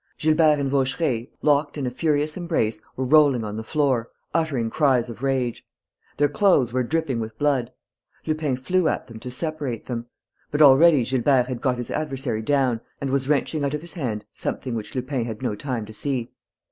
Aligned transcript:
Gilbert 0.17 0.57
and 0.57 0.67
Vaucheray, 0.67 1.29
locked 1.43 1.77
in 1.77 1.85
a 1.85 1.91
furious 1.91 2.35
embrace, 2.35 2.81
were 2.95 3.05
rolling 3.05 3.43
on 3.43 3.55
the 3.55 3.63
floor, 3.63 4.09
uttering 4.33 4.67
cries 4.71 5.11
of 5.11 5.21
rage. 5.21 5.63
Their 6.17 6.27
clothes 6.27 6.73
were 6.73 6.81
dripping 6.81 7.19
with 7.19 7.37
blood. 7.37 7.71
Lupin 8.25 8.55
flew 8.57 8.87
at 8.87 9.05
them 9.05 9.19
to 9.19 9.29
separate 9.29 9.85
them. 9.85 10.07
But 10.49 10.63
already 10.63 11.05
Gilbert 11.05 11.45
had 11.45 11.61
got 11.61 11.77
his 11.77 11.91
adversary 11.91 12.41
down 12.41 12.81
and 12.99 13.11
was 13.11 13.29
wrenching 13.29 13.63
out 13.63 13.75
of 13.75 13.81
his 13.81 13.93
hand 13.93 14.25
something 14.33 14.73
which 14.73 14.95
Lupin 14.95 15.25
had 15.25 15.43
no 15.43 15.53
time 15.53 15.85
to 15.85 15.93
see. 15.93 16.31